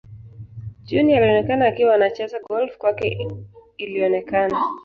[0.83, 3.27] Jioni alionekana akiwa anacheza golf kwake
[3.77, 4.57] ilionekana